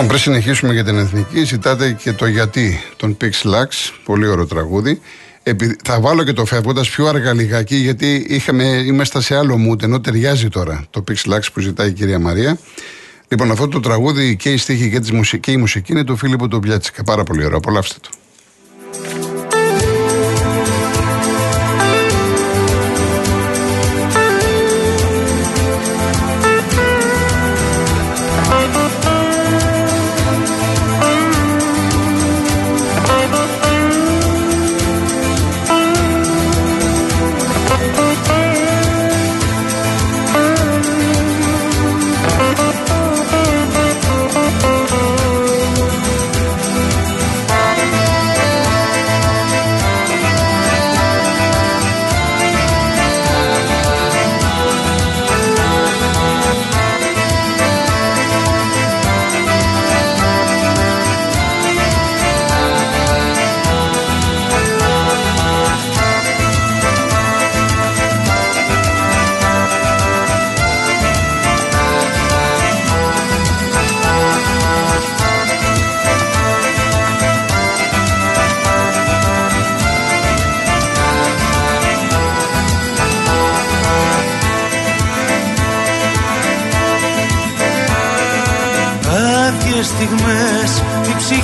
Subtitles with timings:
[0.00, 3.66] Λοιπόν, πριν συνεχίσουμε για την εθνική, ζητάτε και το γιατί των Pix Lux.
[4.04, 5.00] Πολύ ωραίο τραγούδι.
[5.42, 5.76] Επει...
[5.84, 8.64] Θα βάλω και το φεύγοντας πιο αργά λιγάκι, γιατί είχαμε...
[8.64, 12.58] είμαστε σε άλλο mood, ενώ ταιριάζει τώρα το Pix Lux που ζητάει η κυρία Μαρία.
[13.28, 16.48] Λοιπόν, αυτό το τραγούδι και η στίχη και, μουσική, και η μουσική είναι του Φίλιππου
[16.48, 17.04] του Πιάτσικα.
[17.04, 17.58] Πάρα πολύ ωραίο.
[17.58, 18.10] Απολαύστε το.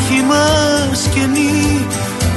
[0.06, 1.86] Η ψυχή μας καινή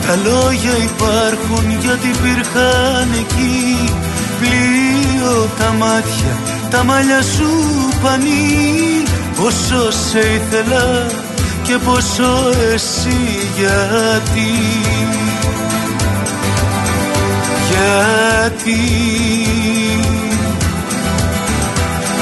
[0.08, 3.89] Τα λόγια υπάρχουν γιατί υπήρχαν εκεί.
[4.39, 6.38] Πλοίο τα μάτια,
[6.70, 7.50] τα μαλλιά σου
[8.02, 9.03] πανί.
[9.36, 11.06] Πόσο σε ήθελα
[11.64, 13.17] και πόσο εσύ
[13.58, 14.52] γιατί.
[17.70, 18.80] Γιατί.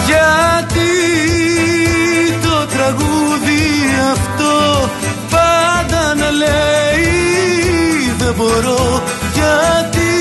[0.08, 0.89] Γιατί
[2.42, 3.56] το τραγούδι
[8.37, 9.03] μπορώ
[9.33, 10.11] γιατί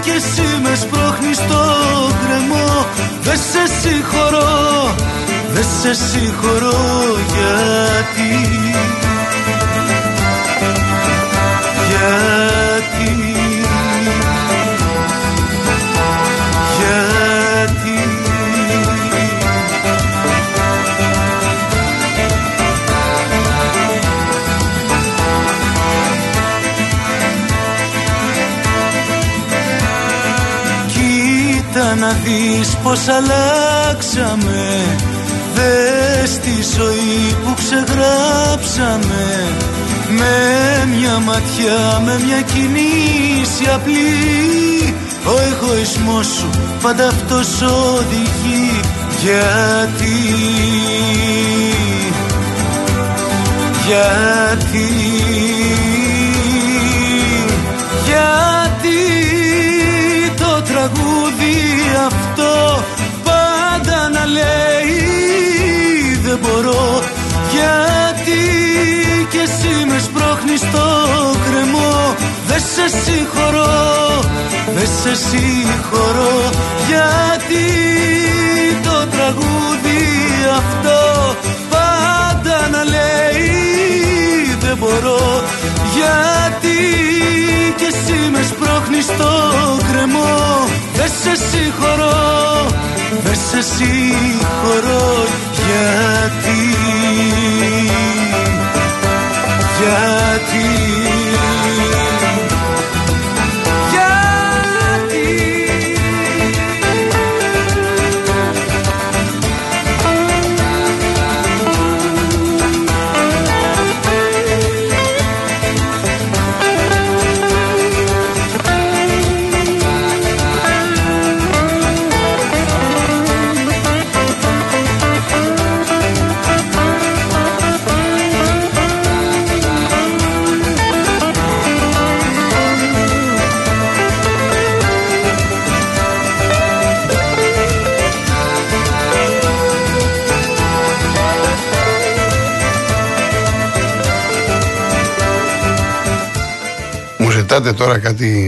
[0.00, 1.62] και εσύ με σπρώχνεις στο
[2.24, 2.86] κρεμό.
[3.22, 4.94] Δεν σε συγχωρώ
[5.54, 8.32] δεν σε συγχωρώ γιατί.
[11.88, 12.47] Γιατί
[32.88, 34.66] πως αλλάξαμε.
[35.54, 39.26] Δες τη ζωή που ξεγράψαμε.
[40.08, 40.36] Με
[40.96, 44.94] μια ματιά, με μια κινήση απλή.
[45.24, 46.50] Ο εγωισμός σου
[46.82, 48.80] πάντα αυτός οδηγεί.
[49.22, 50.18] Γιατί
[53.86, 55.27] Γιατί; Γιατί;
[62.06, 62.82] Αυτό
[63.24, 65.18] πάντα να λέει
[66.24, 67.02] δεν μπορώ
[67.52, 68.42] γιατί
[69.30, 70.86] και εσύ με σπρώχνεις στο
[71.46, 72.14] κρεμό.
[72.46, 74.20] Δεν σε συγχωρώ,
[74.74, 76.50] δεν σε συγχωρώ
[76.88, 77.66] γιατί
[78.82, 80.04] το τραγούδι
[80.56, 81.00] αυτό
[81.70, 85.42] πάντα να λέει δεν μπορώ
[85.96, 86.78] γιατί
[87.78, 89.30] και εσύ με σπρώχνεις στο
[89.90, 90.68] κρεμό.
[90.94, 92.66] Δεν σε συγχωρώ,
[93.24, 95.26] δεν σε συγχωρώ
[95.66, 96.60] γιατί
[99.78, 100.97] Γιατί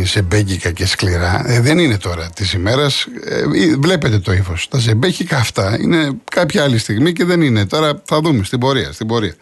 [0.01, 1.43] τώρα κάτι ζεμπέκικα και σκληρά.
[1.47, 3.07] Ε, δεν είναι τώρα της ημέρας.
[3.25, 4.69] Ε, βλέπετε το ύφος.
[4.69, 7.67] Τα ζεμπέκικα αυτά είναι κάποια άλλη στιγμή και δεν είναι.
[7.67, 8.93] Τώρα θα δούμε στην πορεία.
[8.93, 9.35] Στην πορεία.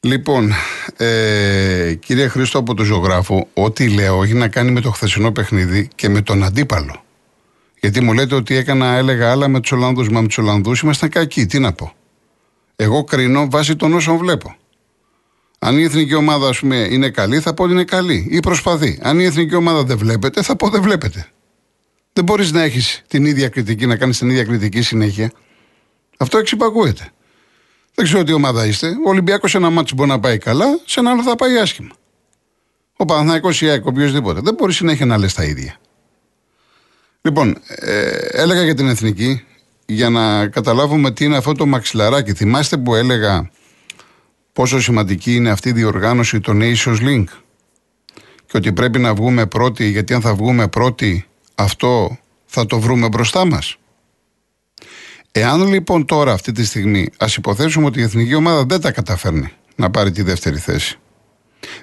[0.00, 0.52] Λοιπόν,
[0.96, 5.88] ε, κύριε Χρήστο από το ζωγράφο, ό,τι λέω έχει να κάνει με το χθεσινό παιχνίδι
[5.94, 7.04] και με τον αντίπαλο.
[7.80, 10.08] Γιατί μου λέτε ότι έκανα, έλεγα άλλα με τους Ολλανδούς.
[10.08, 11.46] Μα με τους Ολλανδούς ήμασταν κακοί.
[11.46, 11.92] Τι να πω.
[12.76, 14.56] Εγώ κρίνω βάσει των όσων βλέπω.
[15.66, 18.98] Αν η εθνική ομάδα, ας πούμε, είναι καλή, θα πω ότι είναι καλή ή προσπαθεί.
[19.02, 21.26] Αν η εθνική ομάδα δεν βλέπετε, θα πω δεν βλέπετε.
[22.12, 25.30] Δεν μπορείς να έχεις την ίδια κριτική, να κάνεις την ίδια κριτική συνέχεια.
[26.16, 27.10] Αυτό εξυπακούεται.
[27.94, 28.88] Δεν ξέρω τι ομάδα είστε.
[29.06, 31.94] Ο Ολυμπιακός σε ένα μάτσο μπορεί να πάει καλά, σε ένα άλλο θα πάει άσχημα.
[32.96, 34.40] Ο Παναθναϊκό ή ΑΕΚ, οποιοδήποτε.
[34.40, 35.76] Δεν μπορεί συνέχεια να λες τα ίδια.
[37.22, 39.44] Λοιπόν, ε, έλεγα για την εθνική
[39.86, 42.32] για να καταλάβουμε τι είναι αυτό το μαξιλαράκι.
[42.32, 43.50] Θυμάστε που έλεγα
[44.54, 47.24] πόσο σημαντική είναι αυτή η διοργάνωση των Nations Link;
[48.46, 53.08] Και ότι πρέπει να βγούμε πρώτοι γιατί αν θα βγούμε πρώτοι αυτό θα το βρούμε
[53.08, 53.76] μπροστά μας.
[55.32, 59.52] Εάν λοιπόν τώρα αυτή τη στιγμή ας υποθέσουμε ότι η εθνική ομάδα δεν τα καταφέρνει
[59.76, 60.98] να πάρει τη δεύτερη θέση.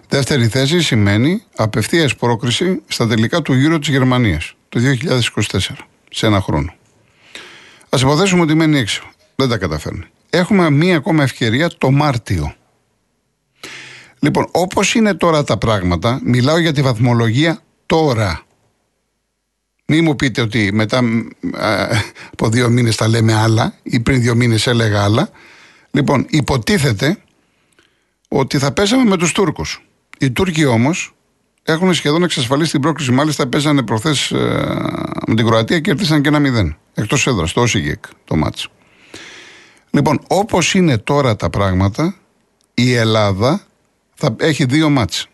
[0.08, 5.60] Δεύτερη θέση σημαίνει απευθείας πρόκριση στα τελικά του γύρω της Γερμανίας το 2024,
[6.12, 6.74] σε ένα χρόνο.
[7.90, 9.04] Α υποθέσουμε ότι μένει έξω.
[9.36, 10.04] Δεν τα καταφέρνει.
[10.30, 12.56] Έχουμε μία ακόμα ευκαιρία το Μάρτιο.
[14.24, 18.42] Λοιπόν, όπως είναι τώρα τα πράγματα, μιλάω για τη βαθμολογία τώρα.
[19.86, 21.02] Μη μου πείτε ότι μετά
[22.32, 25.30] από δύο μήνες τα λέμε άλλα ή πριν δύο μήνες έλεγα άλλα.
[25.92, 27.18] Λοιπόν, υποτίθεται
[28.28, 29.86] ότι θα πέσαμε με τους Τούρκους.
[30.20, 31.16] Οι Τούρκοι όμως
[31.64, 33.12] έχουν σχεδόν εξασφαλίσει την πρόκληση.
[33.12, 34.38] Μάλιστα, παίζανε προχθές ε,
[35.28, 36.78] με την Κροατία και έρθισαν και ένα μηδέν.
[36.94, 38.70] Εκτός έδρας, το Όσιγεκ το μάτσο.
[39.90, 42.16] Λοιπόν, όπως είναι τώρα τα πράγματα,
[42.74, 43.62] η Ελλάδα
[44.22, 45.28] θα έχει δύο μάτς.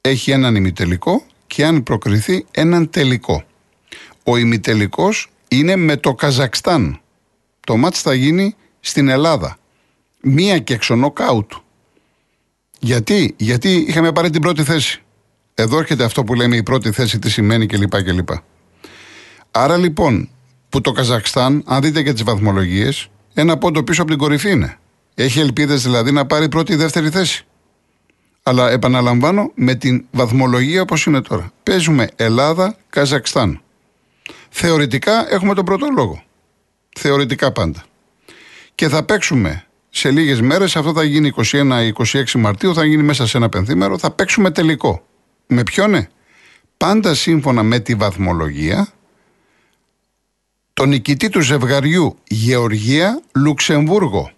[0.00, 3.44] Έχει έναν ημιτελικό και αν προκριθεί έναν τελικό.
[4.24, 7.00] Ο ημιτελικός είναι με το Καζακστάν.
[7.66, 9.58] Το μάτς θα γίνει στην Ελλάδα.
[10.20, 11.52] Μία και εξονοκάουτ.
[12.78, 15.02] Γιατί, γιατί είχαμε πάρει την πρώτη θέση.
[15.54, 18.02] Εδώ έρχεται αυτό που λέμε η πρώτη θέση τι σημαίνει κλπ.
[18.02, 18.28] κλπ.
[19.50, 20.28] Άρα λοιπόν
[20.68, 24.78] που το Καζακστάν, αν δείτε και τις βαθμολογίες, ένα πόντο πίσω από την κορυφή είναι.
[25.14, 27.46] Έχει ελπίδες δηλαδή να πάρει πρώτη ή δεύτερη θέση.
[28.48, 31.52] Αλλά επαναλαμβάνω με την βαθμολογία όπως είναι τώρα.
[31.62, 33.60] Παίζουμε Ελλάδα-Καζακστάν.
[34.50, 36.22] Θεωρητικά έχουμε τον πρώτο λόγο.
[36.98, 37.84] Θεωρητικά πάντα.
[38.74, 41.92] Και θα παίξουμε σε λίγες μέρες, αυτό θα γίνει 21-26
[42.34, 45.06] Μαρτίου, θα γίνει μέσα σε ένα πενθήμερο, θα παίξουμε τελικό.
[45.46, 46.08] Με ποιον, ναι.
[46.76, 48.88] Πάντα σύμφωνα με τη βαθμολογία,
[50.72, 54.30] το νικητή του ζευγαριού Γεωργία Λουξεμβούργο.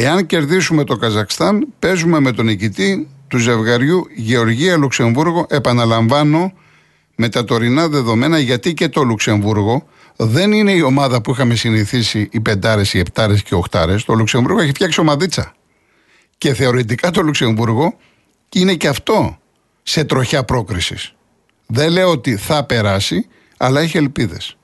[0.00, 5.46] Εάν κερδίσουμε το Καζακστάν, παίζουμε με τον νικητή του ζευγαριού Γεωργία Λουξεμβούργο.
[5.48, 6.52] Επαναλαμβάνω
[7.14, 9.86] με τα τωρινά δεδομένα γιατί και το Λουξεμβούργο
[10.16, 14.04] δεν είναι η ομάδα που είχαμε συνηθίσει οι πεντάρες, οι επτάρες και οι οχτάρες.
[14.04, 15.54] Το Λουξεμβούργο έχει φτιάξει ομαδίτσα.
[16.38, 17.96] Και θεωρητικά το Λουξεμβούργο
[18.54, 19.38] είναι και αυτό
[19.82, 21.14] σε τροχιά πρόκρισης.
[21.66, 24.56] Δεν λέω ότι θα περάσει, αλλά έχει ελπίδες.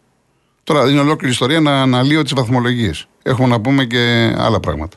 [0.64, 3.08] Τώρα είναι ολόκληρη ιστορία να αναλύω τις βαθμολογίες.
[3.22, 4.96] Έχουμε να πούμε και άλλα πράγματα.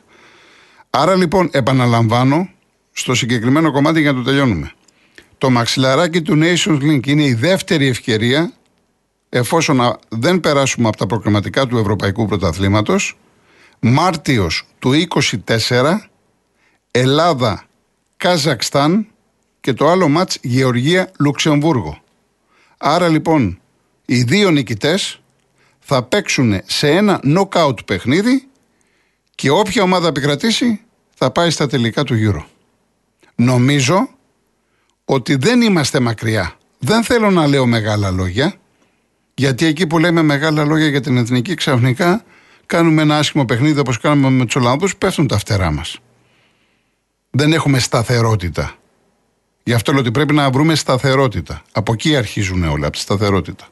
[0.90, 2.50] Άρα λοιπόν επαναλαμβάνω
[2.92, 4.72] στο συγκεκριμένο κομμάτι για να το τελειώνουμε.
[5.38, 8.52] Το μαξιλαράκι του Nations Link είναι η δεύτερη ευκαιρία
[9.28, 13.18] εφόσον δεν περάσουμε από τα προκριματικά του Ευρωπαϊκού Πρωταθλήματος
[13.80, 14.92] Μάρτιος του
[15.46, 15.98] 24
[16.90, 17.64] Ελλάδα
[18.16, 19.06] Καζακστάν
[19.60, 22.02] και το άλλο μάτς Γεωργία Λουξεμβούργο.
[22.78, 23.60] Άρα λοιπόν
[24.04, 25.20] οι δύο νικητές
[25.78, 28.48] θα παίξουν σε ένα knockout παιχνίδι
[29.34, 30.80] και όποια ομάδα επικρατήσει
[31.20, 32.46] θα πάει στα τελικά του γύρω.
[33.34, 34.08] Νομίζω
[35.04, 36.52] ότι δεν είμαστε μακριά.
[36.78, 38.54] Δεν θέλω να λέω μεγάλα λόγια,
[39.34, 42.24] γιατί εκεί που λέμε μεγάλα λόγια για την εθνική ξαφνικά
[42.66, 45.98] κάνουμε ένα άσχημο παιχνίδι όπως κάνουμε με τους Ολλανδούς, πέφτουν τα φτερά μας.
[47.30, 48.74] Δεν έχουμε σταθερότητα.
[49.62, 51.62] Γι' αυτό λέω ότι πρέπει να βρούμε σταθερότητα.
[51.72, 53.68] Από εκεί αρχίζουν όλα, από τη σταθερότητα.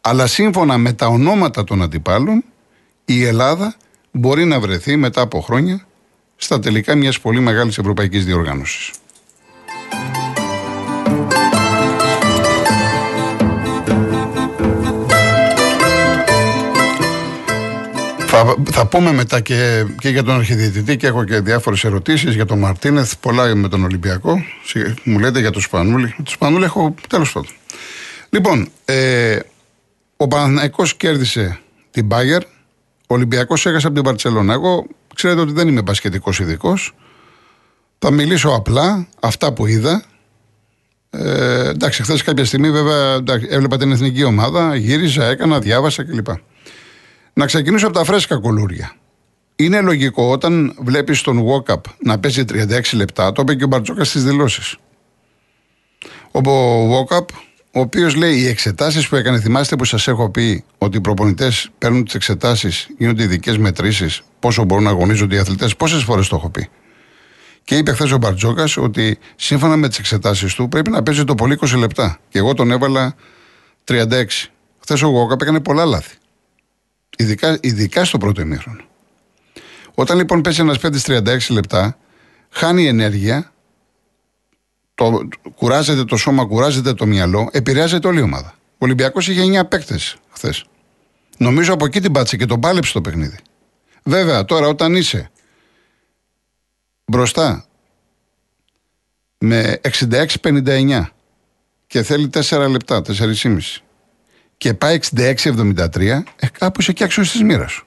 [0.00, 2.44] Αλλά σύμφωνα με τα ονόματα των αντιπάλων,
[3.04, 3.76] η Ελλάδα
[4.10, 5.86] μπορεί να βρεθεί μετά από χρόνια
[6.36, 8.90] στα τελικά μιας πολύ μεγάλης ευρωπαϊκής διοργάνωσης.
[18.26, 22.44] Θα, θα πούμε μετά και, και για τον αρχιδιαιτητή και έχω και διάφορες ερωτήσεις για
[22.44, 24.44] τον Μαρτίνεθ, πολλά με τον Ολυμπιακό.
[25.04, 26.04] Μου λέτε για τον Σπανούλη.
[26.04, 27.50] Με τον Σπανούλη έχω τέλος πάντων.
[28.30, 29.38] Λοιπόν, ε,
[30.16, 31.60] ο Παναθηναϊκός κέρδισε
[31.90, 34.52] την Μπάγκερ, ο Ολυμπιακός έχασε από την Παρσελόνα.
[34.52, 36.94] Εγώ ξέρετε ότι δεν είμαι μπασκετικός ειδικός.
[37.98, 40.04] Θα μιλήσω απλά αυτά που είδα.
[41.10, 46.26] Ε, εντάξει, χθες κάποια στιγμή βέβαια εντάξει, έβλεπα την εθνική ομάδα, γύριζα, έκανα, διάβασα κλπ.
[47.32, 48.92] Να ξεκινήσω από τα φρέσκα κουλούρια.
[49.56, 54.08] Είναι λογικό όταν βλέπεις τον Walkup να παίζει 36 λεπτά, το είπε και ο Μπαρτζόκας
[54.08, 54.76] στις δηλώσεις.
[56.32, 56.40] Ο
[56.92, 57.24] Walkup
[57.76, 61.70] ο οποίος λέει οι εξετάσεις που έκανε, θυμάστε που σας έχω πει ότι οι προπονητές
[61.78, 65.76] παίρνουν τις εξετάσεις, γίνονται ειδικές μετρήσεις, πόσο μπορούν να αγωνίζονται οι αθλητές.
[65.76, 66.68] Πόσες φορές το έχω πει.
[67.64, 71.34] Και είπε χθες ο Μπαρτζόκας ότι σύμφωνα με τις εξετάσεις του πρέπει να παίζει το
[71.34, 72.18] πολύ 20 λεπτά.
[72.28, 73.14] Και εγώ τον έβαλα
[73.84, 74.50] 36.
[74.80, 76.16] Χθες ο Γόκαπ έκανε πολλά λάθη.
[77.18, 78.84] Ειδικά, ειδικά στο πρώτο ημίχρονο.
[79.94, 81.96] Όταν λοιπόν πέσει ένας παίκτης 36 λεπτά,
[82.50, 83.52] χάνει ενέργεια,
[84.94, 88.54] το, κουράζεται το σώμα, κουράζεται το μυαλό, επηρεάζεται όλη η ομάδα.
[88.72, 90.64] Ο Ολυμπιακός είχε 9 παίκτες χθες.
[91.36, 93.38] Νομίζω από εκεί την πάτησε και τον πάλεψε το παιχνίδι.
[94.04, 95.30] Βέβαια, τώρα όταν είσαι
[97.04, 97.64] μπροστά
[99.38, 99.80] με
[100.42, 101.06] 66-59
[101.86, 103.58] και θέλει 4 λεπτά, 4,5
[104.56, 107.86] και πάει 66-73, ε, κάπου είσαι και άξιος της μοίρας σου.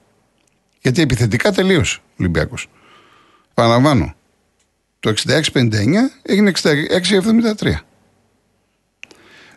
[0.82, 2.68] Γιατί επιθετικά τελείωσε ο Ολυμπιακός.
[3.54, 4.16] Παραλαμβάνω.
[5.00, 5.72] Το 66-59
[6.22, 6.52] έγινε
[7.60, 7.74] 66-73.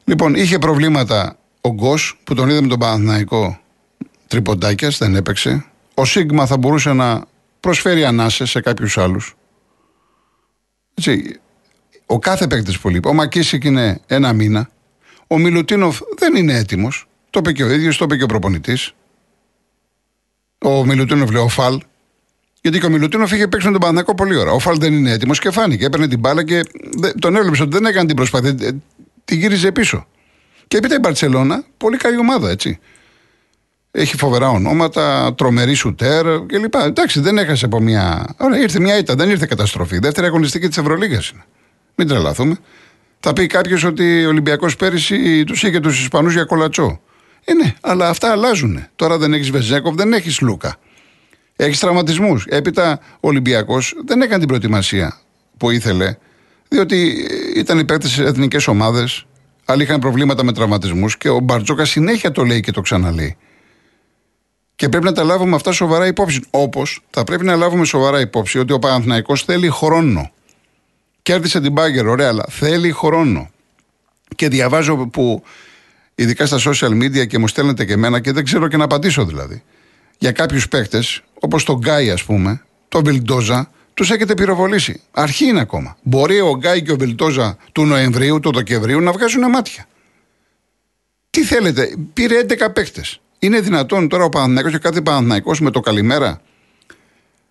[0.05, 3.61] Λοιπόν, είχε προβλήματα ο Γκος που τον είδαμε τον Παναθηναϊκό
[4.27, 5.65] τριποντάκια, δεν έπαιξε.
[5.95, 7.25] Ο Σίγμα θα μπορούσε να
[7.61, 9.37] προσφέρει ανάσε σε κάποιους άλλους.
[12.07, 13.09] Ο κάθε παίκτης που λείπει.
[13.09, 14.71] Ο Μακίσικ είναι ένα μήνα.
[15.27, 17.09] Ο Μιλουτίνοφ δεν είναι έτοιμος.
[17.31, 18.93] Το είπε και ο ίδιος, το είπε και ο προπονητής.
[20.59, 21.81] Ο Μιλουτίνοφ λέει ο Φαλ.
[22.61, 24.51] Γιατί και ο Μιλουτίνοφ είχε παίξει με τον Παναθηναϊκό πολύ ώρα.
[24.51, 25.85] Ο Φαλ δεν είναι έτοιμος και φάνηκε.
[25.85, 26.63] Έπαιρνε την μπάλα και
[27.19, 28.57] τον έβλεψε ότι δεν έκανε την προσπάθεια.
[28.61, 28.71] Ε,
[29.25, 30.07] τη γύριζε πίσω.
[30.69, 32.79] Και έπειτα η Μπαρσελόνα, πολύ καλή ομάδα, έτσι.
[33.91, 36.75] Έχει φοβερά ονόματα, τρομερή σουτέρ κλπ.
[36.75, 38.35] Εντάξει, δεν έχασε από μια.
[38.39, 39.99] Ωραία, ήρθε μια ήττα, δεν ήρθε καταστροφή.
[39.99, 41.45] Δεύτερη αγωνιστική της Ευρωλίγα είναι.
[41.95, 42.57] Μην τρελαθούμε.
[43.21, 47.01] Θα πει κάποιος ότι ο Ολυμπιακός πέρυσι τους είχε τους Ισπανούς για κολατσό.
[47.45, 48.87] Ε, ναι, αλλά αυτά αλλάζουν.
[48.97, 50.77] Τώρα δεν έχεις Βεζέκοφ, δεν έχεις Λούκα.
[51.63, 52.47] Έχεις τραυματισμούς.
[52.49, 55.19] Έπειτα ο Ολυμπιακός δεν έκανε την προετοιμασία
[55.57, 56.17] που ήθελε,
[56.69, 57.27] διότι
[57.57, 59.27] ήταν υπέρ της εθνικές ομάδες.
[59.65, 63.37] Άλλοι είχαν προβλήματα με τραυματισμούς και ο Μπαρτζόκα συνέχεια το λέει και το ξαναλέει.
[64.77, 66.41] Και πρέπει να τα λάβουμε αυτά σοβαρά υπόψη.
[66.51, 70.31] Όπως θα πρέπει να λάβουμε σοβαρά υπόψη ότι ο Παναθηναϊκός θέλει χρόνο.
[71.23, 73.51] Κέρδισε την Μπάγκερ, ωραία, αλλά θέλει χρόνο.
[74.37, 75.43] Και διαβάζω που
[76.15, 79.25] ειδικά στα social media και μου στέλνετε και εμένα και δεν ξέρω και να απαντήσω
[79.25, 79.63] δηλαδή.
[80.23, 81.03] Για κάποιους παίχτε,
[81.41, 85.01] όπως τον Γκάι, ας πούμε, τον Βιλντόζα, τους έχετε πυροβολήσει.
[85.11, 85.97] Αρχή είναι ακόμα.
[86.03, 89.87] Μπορεί ο Γκάι και ο Βιλντόζα του Νοεμβρίου, του Δεκεμβρίου να βγάζουν μάτια.
[91.31, 93.03] Τι θέλετε, πήρε 11 παίχτε.
[93.39, 96.41] Είναι δυνατόν τώρα ο Παναθηναϊκός και κάθε Παναθηναϊκός με το καλημέρα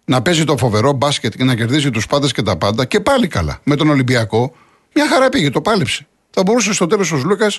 [0.05, 3.27] να παίζει το φοβερό μπάσκετ και να κερδίσει τους πάντες και τα πάντα και πάλι
[3.27, 3.59] καλά.
[3.63, 4.55] Με τον Ολυμπιακό,
[4.93, 6.07] μια χαρά πήγε, το πάλεψε.
[6.29, 7.51] Θα μπορούσε στο τέλος ο Λούκα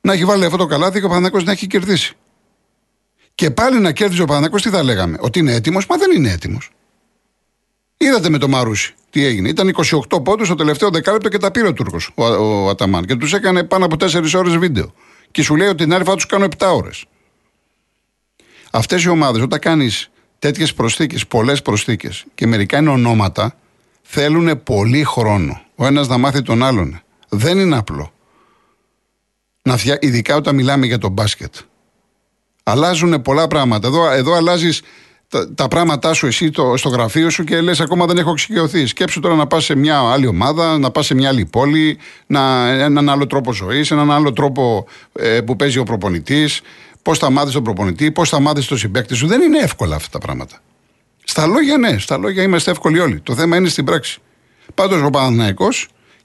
[0.00, 2.16] να έχει βάλει αυτό το καλάθι και ο Παναθηναϊκός να έχει κερδίσει.
[3.38, 6.30] Και πάλι να κέρδιζε ο Παναθηναϊκός τι θα λέγαμε, Ότι είναι έτοιμος, μα δεν είναι
[6.30, 6.70] έτοιμος.
[7.96, 9.48] Είδατε με το Μαρούσι τι έγινε.
[9.48, 9.74] Ήταν
[10.10, 13.04] 28 πόντους στο τελευταίο δεκάλεπτο και τα πήρε ο Τούρκος, ο, ο Αταμάν.
[13.04, 14.94] Και τους έκανε πάνω από 4 ώρες βίντεο.
[15.30, 17.04] Και σου λέει ότι την άλλη θα τους κάνω 7 ώρες.
[18.70, 23.54] Αυτές οι ομάδες, όταν κάνεις τέτοιες προσθήκες, πολλές προσθήκες και μερικά είναι ονόματα,
[24.02, 25.60] θέλουν πολύ χρόνο.
[25.74, 27.00] Ο ένας να μάθει τον άλλον.
[27.28, 28.12] Δεν είναι απλό.
[29.62, 29.98] Να φτια...
[30.00, 31.54] Ειδικά όταν μιλάμε για το μπάσκετ.
[32.70, 33.88] Αλλάζουν πολλά πράγματα.
[33.88, 34.82] Εδώ, εδώ αλλάζεις
[35.28, 38.86] τα, τα πράγματά σου εσύ το, στο γραφείο σου και λες: Ακόμα δεν έχω εξοικειωθεί.
[38.86, 42.68] Σκέψου τώρα να πας σε μια άλλη ομάδα, να πας σε μια άλλη πόλη, να,
[42.68, 46.60] έναν άλλο τρόπο ζωής, έναν άλλο τρόπο ε, που παίζει ο προπονητής,
[47.02, 49.26] πώς θα μάθεις τον προπονητή, πώς θα μάθεις τον συμπέκτη σου.
[49.26, 50.58] Δεν είναι εύκολα αυτά τα πράγματα.
[51.24, 53.20] Στα λόγια, ναι, στα λόγια είμαστε εύκολοι όλοι.
[53.20, 54.20] Το θέμα είναι στην πράξη.
[54.74, 55.68] Πάντως ο Παναθναϊκό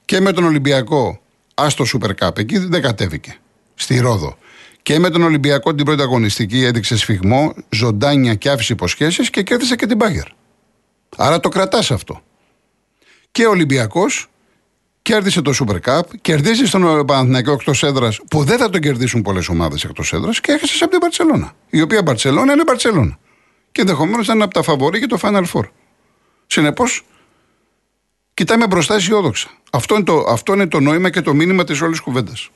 [0.04, 1.20] και με τον Ολυμπιακό,
[1.54, 3.36] ας το Super Cup, εκεί δεν κατέβηκε.
[3.74, 4.36] Στη Ρόδο.
[4.84, 9.76] Και με τον Ολυμπιακό την πρώτη αγωνιστική έδειξε σφιγμό, ζωντάνια και άφησε υποσχέσεις και κέρδισε
[9.76, 10.26] και την Μπάγκερ.
[11.16, 12.22] Άρα το κρατάς αυτό.
[13.30, 14.28] Και ο Ολυμπιακός
[15.04, 19.48] Κέρδισε το Super Cup, κερδίζει τον Παναθηναϊκό εκτός έδρας που δεν θα τον κερδίσουν πολλές
[19.48, 21.52] ομάδες εκτός έδρας και έχασε από την Παρσελώνα.
[21.70, 23.18] Η οποία Μπαρσελόνα είναι Μπαρσελόνα.
[23.72, 25.62] Και ενδεχομένως θα είναι από τα φαβορή και το Final Four.
[26.46, 27.06] Συνεπώς,
[28.34, 29.48] κοιτάμε μπροστά αισιόδοξα.
[29.72, 32.50] Αυτό είναι, το, αυτό είναι το νόημα και το μήνυμα της όλης κουβέντας.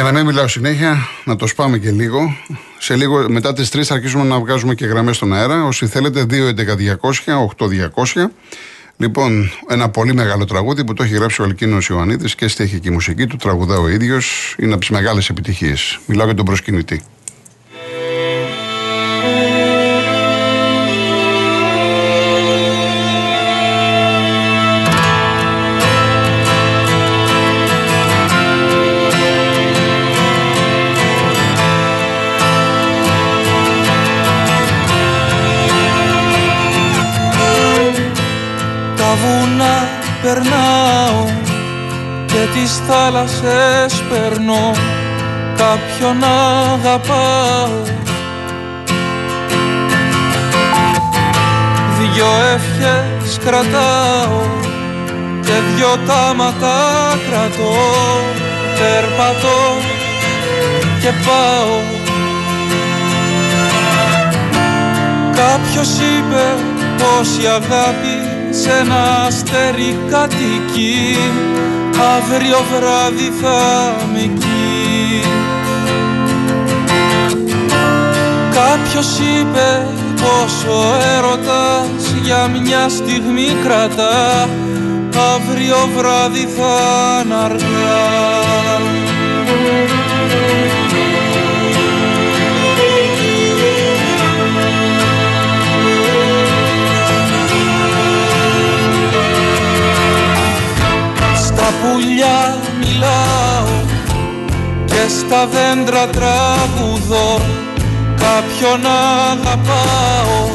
[0.00, 2.36] Για να μην μιλάω συνέχεια, να το σπάμε και λίγο.
[2.78, 5.64] Σε λίγο, μετά τις 3 θα αρχίσουμε να βγάζουμε και γραμμές στον αέρα.
[5.64, 8.30] Όσοι θέλετε, 2.11.200, 8.200.
[8.96, 12.88] Λοιπόν, ένα πολύ μεγάλο τραγούδι που το έχει γράψει ο Αλκίνος Ιωαννίδης και στέχει και
[12.88, 14.54] η μουσική του, τραγουδά ο ίδιος.
[14.58, 15.98] Είναι από τις μεγάλες επιτυχίες.
[16.06, 17.02] Μιλάω για τον προσκυνητή.
[44.50, 44.72] Θάλασσες περνώ
[45.56, 46.24] κάποιον
[46.72, 47.98] αγαπάω.
[51.98, 54.40] Δυο ευχές κρατάω
[55.40, 56.78] και δυο τάματα
[57.28, 57.74] κρατώ.
[58.78, 59.60] Περπατώ
[61.00, 61.98] και πάω.
[65.34, 66.54] Κάποιος είπε
[66.98, 68.16] πως η αγάπη
[68.50, 71.16] σε ένα αστέρι κατοικεί
[72.16, 75.22] αύριο βράδυ θα με εκεί.
[78.54, 80.80] Κάποιος είπε πως ο
[81.16, 84.48] έρωτας για μια στιγμή κρατά.
[85.34, 88.29] Αύριο βράδυ θα είναι αργά
[101.80, 103.68] πουλιά μιλάω
[104.84, 107.40] και στα δέντρα τραγουδώ.
[108.16, 108.80] Κάποιον
[109.30, 110.48] αγαπάω.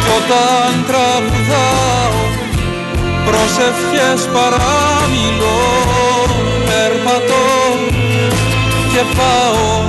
[0.00, 2.18] Κι όταν τραγουδάω
[3.26, 5.60] προσευχές παραμιλώ.
[6.66, 7.46] Περπατώ
[8.92, 9.86] και πάω.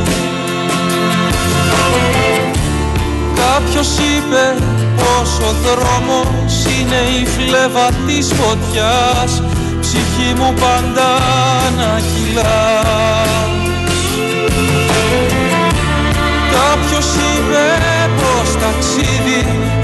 [3.36, 4.56] Κάποιος είπε
[4.96, 6.49] πως ο δρόμος
[6.80, 9.44] είναι η φλέβα της φωτιάς.
[9.80, 11.10] Ψυχή μου πάντα
[11.78, 12.84] να κυλά.
[16.56, 17.66] Κάποιος είπε
[18.20, 19.42] πως ταξίδι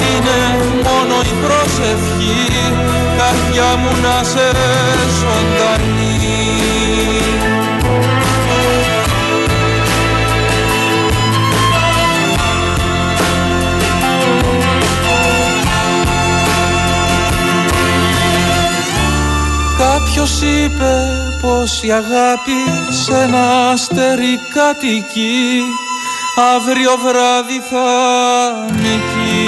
[0.10, 0.40] είναι
[0.84, 2.74] μόνο η προσευχή.
[3.18, 4.48] Καρδιά μου να σε
[5.20, 6.45] ζωντανή
[20.16, 20.94] Κάποιος είπε
[21.42, 25.62] πως η αγάπη σε ένα αστέρι κατοικεί.
[26.56, 27.88] Αύριο βράδυ θα
[28.72, 29.48] νικεί.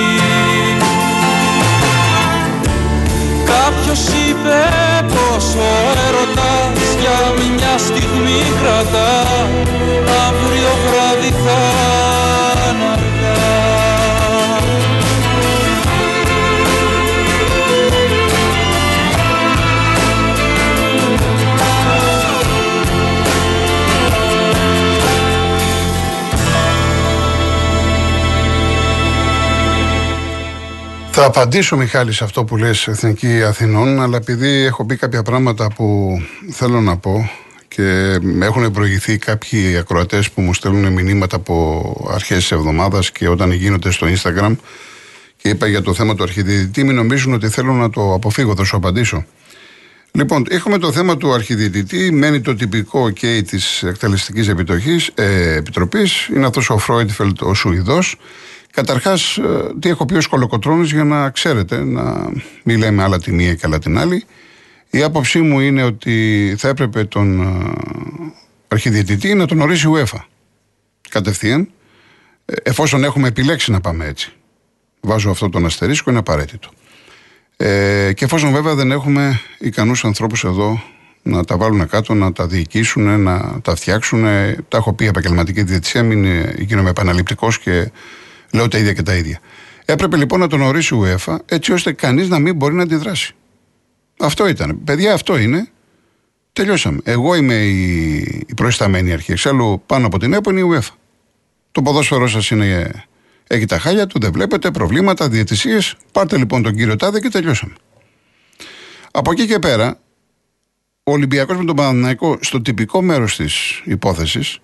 [3.46, 4.60] Κάποιος είπε
[5.14, 5.70] πως ο
[6.08, 7.20] έρωτας για
[7.56, 9.24] μια στιγμή κρατά.
[10.28, 11.77] Αύριο βράδυ θα
[31.20, 35.68] Θα απαντήσω, Μιχάλη, σε αυτό που λες Εθνική Αθηνών, αλλά επειδή έχω πει κάποια πράγματα
[35.76, 36.18] που
[36.52, 37.30] θέλω να πω
[37.68, 43.52] και έχουν προηγηθεί κάποιοι ακροατές που μου στέλνουν μηνύματα από αρχές της εβδομάδας και όταν
[43.52, 44.56] γίνονται στο Instagram
[45.38, 48.64] και είπα για το θέμα του αρχιδιαιτητή, μην νομίζουν ότι θέλω να το αποφύγω, θα
[48.64, 49.26] σου απαντήσω.
[50.12, 56.28] Λοιπόν, έχουμε το θέμα του αρχιδιαιτητή, μένει το τυπικό OK της εκτελεστικής ε, επιτροπής.
[56.28, 58.16] Είναι αυτός ο Φρόιντφελτ, ο Σουηδός.
[58.78, 62.30] Καταρχάς, ε, τι έχω πει ω κολοκοτρόνη για να ξέρετε, να
[62.64, 64.24] μην λέμε άλλα τη μία και άλλα την άλλη.
[64.90, 67.72] Η άποψή μου είναι ότι θα έπρεπε τον ε,
[68.68, 70.20] αρχιδιαιτητή να τον ορίσει η UEFA.
[71.10, 71.70] Κατευθείαν,
[72.46, 74.34] ε, εφόσον έχουμε επιλέξει να πάμε έτσι.
[75.02, 76.70] Βάζω αυτό τον αστερίσκο, είναι απαραίτητο.
[77.58, 80.82] Ε, και εφόσον βέβαια δεν έχουμε ικανούς ανθρώπους εδώ
[81.22, 84.24] να τα βάλουν κάτω, να τα διοικήσουν, να τα φτιάξουν.
[84.68, 86.26] Τα έχω πει επαγγελματική διαιτησία, μην
[86.58, 87.92] γίνομαι επαναληπτικός και
[88.52, 89.40] Λέω τα ίδια και τα ίδια.
[89.86, 93.36] Έπρεπε λοιπόν να τον ορίσει η UEFA έτσι ώστε κανείς να μην μπορεί να αντιδράσει.
[94.20, 94.84] Αυτό ήταν.
[94.84, 95.70] Παιδιά, αυτό είναι.
[96.54, 97.00] Τελειώσαμε.
[97.04, 98.16] Εγώ είμαι η,
[98.48, 99.32] η προϊσταμένη αρχή.
[99.32, 100.94] Εξάλλου πάνω από την ΕΠΟ είναι η UEFA.
[101.72, 102.92] Το ποδόσφαιρό σας είναι.
[103.48, 105.96] Έχει τα χάλια του, δεν βλέπετε, προβλήματα, διαιτησίες.
[106.12, 107.74] Πάρτε λοιπόν τον κύριο Τάδε και τελειώσαμε.
[109.12, 110.00] Από εκεί και πέρα,
[111.04, 114.60] ο Ολυμπιακός με τον Παναναναϊκό στο τυπικό μέρος της υπόθεσης,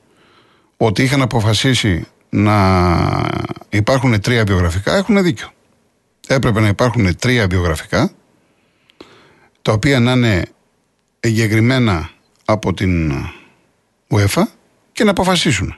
[0.77, 2.55] ότι είχαν αποφασίσει να
[3.73, 5.51] υπάρχουν τρία βιογραφικά έχουν δίκιο.
[6.27, 8.11] Έπρεπε να υπάρχουν τρία βιογραφικά
[9.61, 10.45] τα οποία να είναι
[11.19, 12.09] εγκεκριμένα
[12.45, 13.13] από την
[14.09, 14.43] UEFA
[14.91, 15.77] και να αποφασίσουν.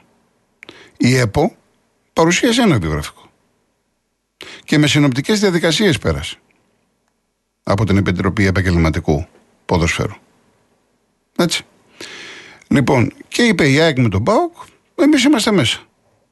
[0.96, 1.56] Η ΕΠΟ
[2.12, 3.30] παρουσίασε ένα βιογραφικό.
[4.64, 6.36] Και με συνοπτικές διαδικασίες πέρασε.
[7.62, 9.26] Από την Επιτροπή Επαγγελματικού
[9.66, 10.14] Ποδοσφαίρου.
[11.36, 11.64] Έτσι.
[12.68, 14.54] Λοιπόν, και είπε η ΑΕΚ με τον ΠΑΟΚ,
[14.94, 15.85] εμείς είμαστε μέσα.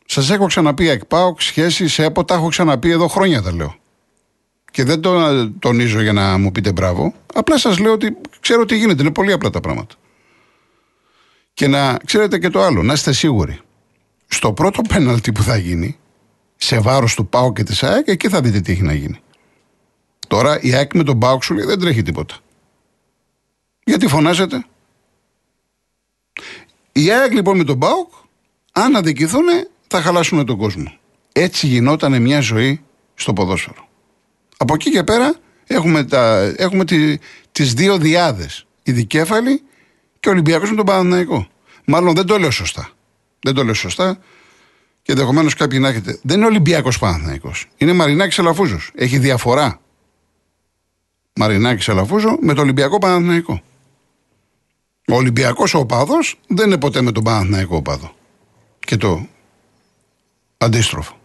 [0.06, 3.74] Σας έχω ξαναπεί εκπάω σχέση σε ΕΠΟ, τα έχω ξαναπεί εδώ χρόνια τα λέω.
[4.70, 7.14] Και δεν το τονίζω για να μου πείτε μπράβο.
[7.34, 9.02] Απλά σας λέω ότι ξέρω τι γίνεται.
[9.02, 9.94] Είναι πολύ απλά τα πράγματα.
[11.54, 13.60] Και να ξέρετε και το άλλο, να είστε σίγουροι.
[14.26, 15.98] Στο πρώτο πέναλτι που θα γίνει,
[16.56, 19.20] σε βάρος του Πάου και της ΑΕΚ, εκεί θα δείτε τι έχει να γίνει.
[20.28, 22.34] Τώρα η ΑΕΚ με τον Πάουκ σου λέει δεν τρέχει τίποτα.
[23.84, 24.64] Γιατί φωνάζετε;
[26.92, 28.12] Η ΑΕΚ λοιπόν με τον Πάουκ,
[28.72, 29.44] αν αδικηθούν,
[29.96, 30.92] θα χαλάσουν τον κόσμο.
[31.32, 32.80] Έτσι γινόταν μια ζωή
[33.14, 33.88] στο ποδόσφαιρο.
[34.56, 35.34] Από εκεί και πέρα
[35.66, 37.18] έχουμε, τα, έχουμε τη,
[37.52, 38.66] τις δύο διάδες.
[38.82, 39.62] Η Δικέφαλη
[40.20, 41.46] και ο Ολυμπιακός με τον Παναθηναϊκό.
[41.84, 42.90] Μάλλον δεν το λέω σωστά.
[43.40, 44.18] Δεν το λέω σωστά
[45.02, 46.18] και ενδεχομένως κάποιοι να έχετε.
[46.22, 47.52] Δεν είναι Ολυμπιακός Παναθυναϊκό.
[47.76, 48.90] Είναι Μαρινάκης Αλαφούζος.
[48.94, 49.80] Έχει διαφορά.
[51.34, 53.62] Μαρινάκης Αλαφούζο με το Ολυμπιακό Παναθυναϊκό.
[55.08, 58.14] Ο Ολυμπιακός οπαδός δεν είναι ποτέ με τον Παναθηναϊκό οπαδό.
[58.78, 59.28] Και το
[60.64, 61.18] αντίστροφο.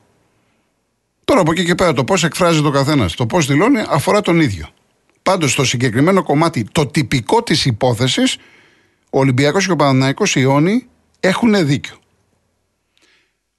[1.26, 4.40] Τώρα από εκεί και πέρα το πώς εκφράζει το καθένας, το πώς δηλώνει αφορά τον
[4.40, 4.68] ίδιο.
[5.24, 8.38] Πάντως στο συγκεκριμένο κομμάτι, το τυπικό της υπόθεσης,
[9.10, 10.88] ο Ολυμπιακός και ο Παναθυναϊκό Ιόνι
[11.20, 11.96] έχουν δίκιο.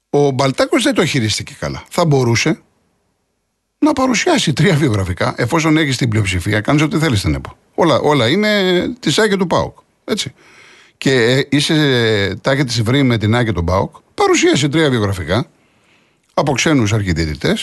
[0.09, 1.83] Ο Μπαλτάκος δεν το χειρίστηκε καλά.
[1.89, 2.61] Θα μπορούσε
[3.79, 7.57] να παρουσιάσει τρία βιογραφικά, εφόσον έχει την πλειοψηφία, κάνεις ό,τι θέλεις στην ΕΠΟ.
[7.75, 8.49] Όλα, όλα είναι
[8.99, 9.77] της ΑΚΕ του ΠΑΟΚ.
[10.03, 10.33] Έτσι.
[10.97, 15.47] Και ε, είσαι τάκε τη βρή με την ΑΚΕ του ΠΑΟΚ, παρουσίασε τρία βιογραφικά
[16.33, 17.57] από ξένους αρχιδιαιτητέ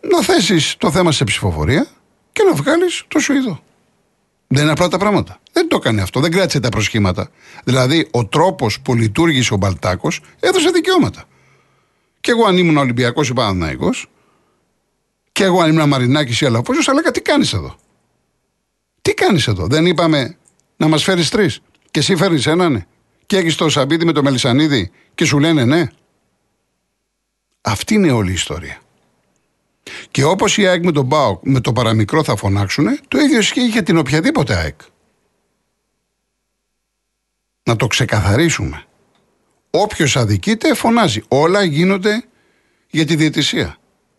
[0.00, 1.86] να θέσεις το θέμα σε ψηφοφορία
[2.32, 3.62] και να βγάλεις το Σουηδό.
[4.46, 5.40] Δεν είναι απλά τα πράγματα.
[5.52, 6.20] Δεν το έκανε αυτό.
[6.20, 7.30] Δεν κράτησε τα προσχήματα.
[7.64, 11.24] Δηλαδή, ο τρόπος που λειτουργήσε ο Μπαλτάκος έδωσε δικαιώματα.
[12.20, 13.90] Και εγώ αν ήμουν Ολυμπιακός ή Παναναναϊκό,
[15.32, 17.76] και εγώ αν ήμουν Μαρινάκης ή Αλαφούζος, αλλά τι κάνεις εδώ;
[19.02, 20.36] Τι κάνεις εδώ; Δεν είπαμε
[20.76, 21.60] να μας φέρεις τρεις.
[21.90, 22.86] Και εσύ φέρνεις έναν.
[23.26, 25.84] Και έχεις το Σαμπίδι με το Μελισανίδη και σου λένε ναι.
[27.60, 28.80] Αυτή είναι όλη η ιστορία.
[30.10, 33.66] Και όπως η ΑΕΚ με τον ΠΑΟΚ με το παραμικρό θα φωνάξουν, το ίδιο ισχύει
[33.66, 34.80] για την οποιαδήποτε ΑΕΚ.
[37.62, 38.84] Να το ξεκαθαρίσουμε.
[39.70, 41.22] Όποιος αδικείται, φωνάζει.
[41.28, 42.24] Όλα γίνονται
[42.90, 43.76] για τη διαιτησία.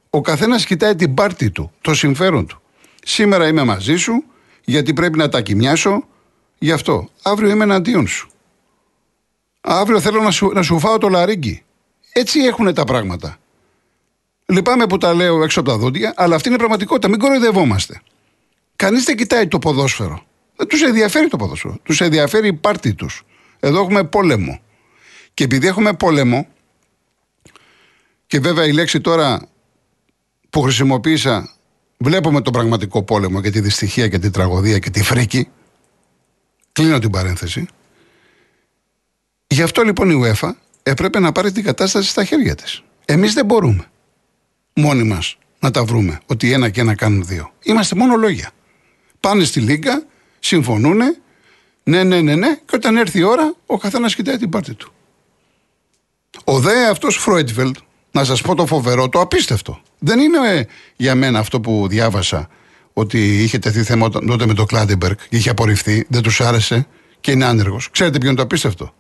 [0.10, 2.62] Ο καθένας κοιτάει την πάρτη του, το συμφέρον του.
[3.04, 4.23] Σήμερα είμαι μαζί σου,
[4.65, 6.08] γιατί πρέπει να τα κοιμιάσω,
[6.58, 7.10] γι' αυτό.
[7.21, 8.30] Αύριο είμαι εναντίον σου.
[9.62, 11.63] Αύριο θέλω να σου, να σου φάω το λαρίγκι.
[12.13, 13.38] Έτσι έχουν τα πράγματα.
[14.45, 17.08] Λυπάμαι που τα λέω έξω από τα δόντια, αλλά αυτή είναι η πραγματικότητα.
[17.08, 18.02] Μην κοροϊδευόμαστε.
[18.76, 20.24] Κανείς δεν κοιτάει το ποδόσφαιρο.
[20.56, 21.78] Δεν τους ενδιαφέρει το ποδόσφαιρο.
[21.84, 23.24] Τους ενδιαφέρει η πάρτη τους.
[23.60, 24.62] Εδώ έχουμε πόλεμο.
[25.34, 26.47] Και επειδή έχουμε πόλεμο,
[28.28, 29.47] και βέβαια η λέξη τώρα
[30.50, 31.50] που χρησιμοποίησα,
[31.97, 35.47] βλέπουμε τον πραγματικό πόλεμο και τη δυστυχία και τη τραγωδία και τη φρίκη.
[36.71, 37.67] Κλείνω την παρένθεση.
[39.47, 40.52] Γι' αυτό λοιπόν η UEFA
[40.84, 42.84] έπρεπε να πάρει την κατάσταση στα χέρια της.
[43.06, 43.86] Εμείς δεν μπορούμε
[44.74, 46.20] μόνοι μας να τα βρούμε.
[46.26, 47.52] Ότι ένα και ένα κάνουν δύο.
[47.63, 48.52] Είμαστε μόνο λόγια.
[49.20, 50.04] Πάνε στη Λίγκα,
[50.39, 50.98] συμφωνούν,
[51.84, 54.94] ναι, ναι, ναι, ναι, και όταν έρθει η ώρα, ο καθένας κοιτάει την πάρτη του.
[56.44, 57.76] Ο δε αυτός Φρόιτβελτ,
[58.12, 59.82] να σας πω το φοβερό, το απίστευτο.
[60.00, 62.50] Δεν είναι για μένα αυτό που διάβασα
[62.94, 66.88] ότι είχε τεθεί θέμα τότε με το Κλάντεμπεργκ και είχε απορριφθεί, δεν τους άρεσε
[67.22, 67.89] και είναι άνεργος.
[67.89, 68.94] Ξέρετε ποιο είναι το απίστευτο;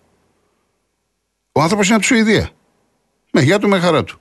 [1.51, 2.49] Ο άνθρωπος είναι από τη Σουηδία.
[3.31, 4.19] Με γεια του, με χαρά του.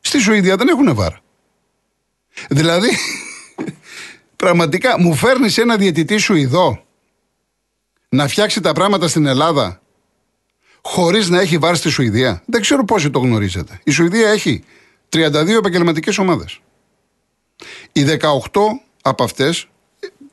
[0.00, 1.20] Στη Σουηδία δεν έχουν βάρα.
[2.48, 2.88] Δηλαδή,
[4.42, 6.84] πραγματικά μου φέρνεις ένα διαιτητή Σουηδό
[8.08, 9.80] να φτιάξει τα πράγματα στην Ελλάδα
[10.82, 13.80] χωρίς να έχει βάρη στη Σουηδία; Δεν ξέρω πόσοι το γνωρίζετε.
[13.84, 14.64] Η Σουηδία έχει
[15.10, 16.60] 32 επαγγελματικές ομάδες.
[17.92, 18.18] Οι 18
[19.02, 19.68] από αυτές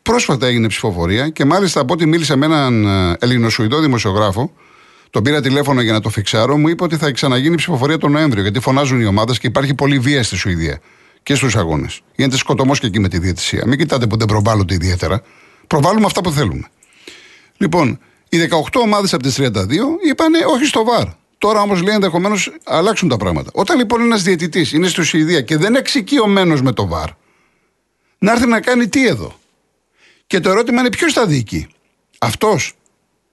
[0.01, 4.53] πρόσφατα έγινε ψηφοφορία και μάλιστα από ό,τι μίλησα με έναν ε, Ελληνοσουηδό δημοσιογράφο,
[5.13, 8.41] τον πήρα τηλέφωνο για να το φιξάρω, μου είπε ότι θα ξαναγίνει ψηφοφορία τον Νοέμβριο.
[8.41, 10.79] Γιατί φωνάζουν οι ομάδες και υπάρχει πολλή βία στη Σουηδία
[11.23, 12.01] και στους αγώνες.
[12.15, 13.63] Γίνεται σκοτωμός και εκεί με τη διαιτησία.
[13.65, 15.21] Μην κοιτάτε που δεν προβάλλονται ιδιαίτερα.
[15.67, 16.67] Προβάλλουμε αυτά που θέλουμε.
[17.57, 17.99] Λοιπόν,
[18.29, 19.49] οι 18 ομάδες από τις 32
[20.07, 21.07] είπαν όχι στο βαρ.
[21.37, 23.49] Τώρα όμως λέει ενδεχομένως αλλάξουν τα πράγματα.
[23.53, 27.09] Όταν λοιπόν ένας διαιτητής είναι στη Σουηδία και δεν είναι εξοικειωμένος με το βαρ,
[28.17, 29.39] να έρθει να κάνει τι εδώ;
[30.27, 31.67] Και το ερώτημα είναι ποιος θα διοικεί;
[32.17, 32.73] Αυτός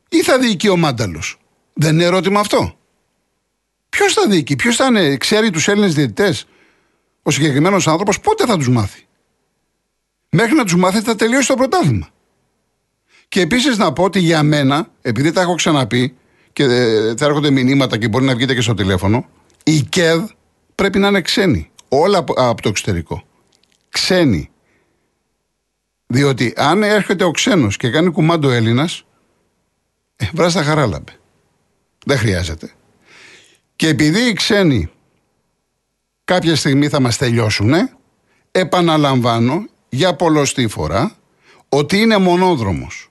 [0.09, 1.40] ή θα διοικεί ο Μάνταλος;
[1.83, 2.75] Δεν είναι ερώτημα αυτό.
[3.89, 6.47] Ποιος θα δίκει, ποιος θα είναι, ξέρει τους Έλληνες διαιτητές;
[7.23, 9.07] Ο συγκεκριμένος άνθρωπος πότε θα τους μάθει;
[10.31, 12.09] Μέχρι να τους μάθει θα τελειώσει το πρωτάθλημα.
[13.29, 16.17] Και επίσης να πω ότι για μένα, επειδή τα έχω ξαναπεί
[16.53, 19.29] και ε, θα έρχονται μηνύματα και μπορεί να βγείτε και στο τηλέφωνο,
[19.65, 20.23] η ΚΕΔ
[20.75, 21.71] πρέπει να είναι ξένη.
[21.89, 23.23] Όλα από το εξωτερικό.
[23.89, 24.51] Ξένη.
[26.07, 29.05] Διότι αν έρχεται ο ξένος και κάνει κουμάντο Έλληνας,
[30.17, 31.20] ε, βράζει τα χαράλαμπε.
[32.07, 32.73] Δεν χρειάζεται.
[33.77, 34.91] Και επειδή οι ξένοι
[36.25, 37.73] κάποια στιγμή θα μας τελειώσουν,
[38.51, 41.17] επαναλαμβάνω για πολλωστή φορά
[41.69, 43.11] ότι είναι μονόδρομος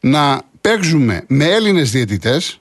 [0.00, 2.60] να παίξουμε με Έλληνες διαιτητές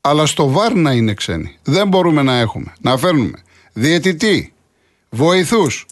[0.00, 1.58] αλλά στο βάρ να είναι ξένοι.
[1.62, 2.72] Δεν μπορούμε να έχουμε.
[2.80, 3.38] Να φέρνουμε
[3.72, 4.52] διαιτητή,
[5.10, 5.86] βοηθούς,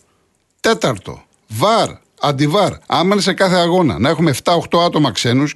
[0.60, 2.72] τέταρτο, βάρ, αντιβάρ.
[2.86, 5.54] Άμα είναι σε κάθε αγώνα να έχουμε 7-8 άτομα ξένους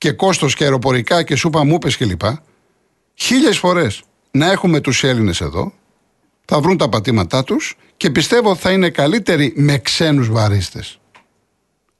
[0.00, 2.20] και κόστος και αεροπορικά και σούπα μούπε κλπ.
[3.14, 5.72] Χίλιες φορές να έχουμε τους Έλληνες εδώ,
[6.44, 11.00] θα βρουν τα πατήματά τους και πιστεύω θα είναι καλύτεροι με ξένους βαρίστες.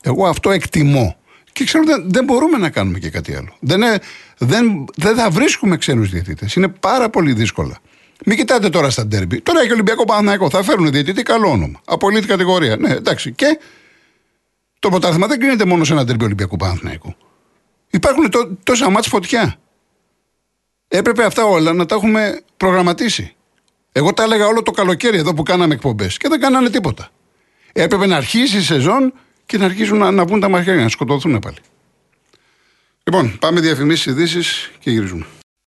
[0.03, 1.17] Εγώ αυτό εκτιμώ.
[1.53, 3.57] Και ξέρω ότι δεν μπορούμε να κάνουμε και κάτι άλλο.
[3.61, 3.83] Δεν,
[4.39, 6.55] δεν, δεν θα βρίσκουμε ξένους διαιτητές.
[6.55, 7.79] Είναι πάρα πολύ δύσκολα.
[8.25, 9.41] Μην κοιτάτε τώρα στα ντέρμπι.
[9.41, 10.51] Τώρα έχει Ολυμπιακό Παναθηναϊκό.
[10.51, 11.81] Θα φέρουν διαιτητή καλό όνομα.
[11.85, 12.77] Απολύτη κατηγορία.
[12.77, 13.33] Ναι, εντάξει.
[13.33, 13.59] Και
[14.79, 17.15] το πρωτάθλημα δεν κρίνεται μόνο σε ένα ντέρμπι Ολυμπιακού Παναθηναϊκού.
[17.91, 19.57] Υπάρχουν τό, τόσα μάτς φωτιά.
[20.89, 23.35] Έπρεπε αυτά όλα να τα έχουμε προγραμματίσει.
[23.93, 27.11] Εγώ τα έλεγα όλο το καλοκαίρι εδώ που κάναμε εκπομπές και δεν κάνανε τίποτα.
[27.73, 29.13] Έπρεπε να αρχίσει η σεζόν
[29.47, 31.57] και να αρχίσουν να, να βγουν τα μαχαίρια, να σκοτωθούν πάλι.
[33.03, 35.27] Λοιπόν, πάμε διαφημίσεις ειδήσεις και γυρίζουμε.